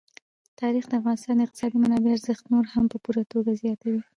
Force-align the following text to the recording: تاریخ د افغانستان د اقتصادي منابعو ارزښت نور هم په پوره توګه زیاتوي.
تاریخ 0.61 0.85
د 0.87 0.93
افغانستان 0.99 1.35
د 1.37 1.41
اقتصادي 1.45 1.77
منابعو 1.83 2.15
ارزښت 2.17 2.43
نور 2.51 2.65
هم 2.73 2.85
په 2.91 2.97
پوره 3.03 3.23
توګه 3.33 3.51
زیاتوي. 3.61 4.01